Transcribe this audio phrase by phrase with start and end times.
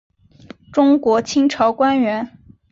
[0.73, 2.35] 中国清朝官员。